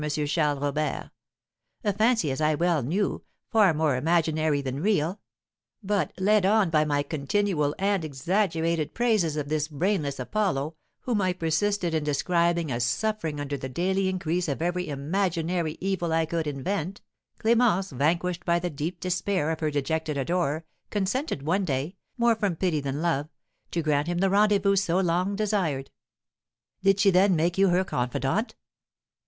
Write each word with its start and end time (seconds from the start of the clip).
Charles 0.09 0.59
Robert, 0.59 1.11
a 1.83 1.93
fancy, 1.93 2.31
as 2.31 2.41
I 2.41 2.55
well 2.55 2.81
knew, 2.81 3.23
far 3.51 3.71
more 3.71 3.95
imaginary 3.95 4.59
than 4.59 4.81
real; 4.81 5.19
but, 5.83 6.11
led 6.17 6.43
on 6.43 6.71
by 6.71 6.83
my 6.83 7.03
continual 7.03 7.75
and 7.77 8.03
exaggerated 8.03 8.95
praises 8.95 9.37
of 9.37 9.47
this 9.49 9.67
brainless 9.67 10.19
Apollo, 10.19 10.75
whom 11.01 11.21
I 11.21 11.33
persisted 11.33 11.93
in 11.93 12.03
describing 12.03 12.71
as 12.71 12.83
suffering 12.83 13.39
under 13.39 13.57
the 13.57 13.69
daily 13.69 14.09
increase 14.09 14.47
of 14.47 14.59
every 14.59 14.89
imaginary 14.89 15.77
evil 15.79 16.11
I 16.13 16.25
could 16.25 16.47
invent, 16.47 17.01
Clémence, 17.39 17.91
vanquished 17.95 18.43
by 18.43 18.57
the 18.57 18.71
deep 18.71 18.99
despair 19.01 19.51
of 19.51 19.59
her 19.59 19.69
dejected 19.69 20.17
adorer, 20.17 20.65
consented 20.89 21.43
one 21.43 21.63
day, 21.63 21.95
more 22.17 22.33
from 22.33 22.55
pity 22.55 22.79
than 22.79 23.03
love, 23.03 23.27
to 23.69 23.83
grant 23.83 24.07
him 24.07 24.17
the 24.17 24.31
rendezvous 24.31 24.77
so 24.77 24.99
long 24.99 25.35
desired." 25.35 25.91
"Did 26.81 26.99
she, 26.99 27.11
then, 27.11 27.35
make 27.35 27.59
you 27.59 27.67
her 27.67 27.83
confidant?" 27.83 28.55